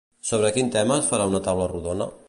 Sobre 0.29 0.51
quin 0.55 0.71
tema 0.77 0.97
es 1.03 1.11
farà 1.13 1.29
una 1.33 1.43
taula 1.49 1.69
rodona? 1.77 2.11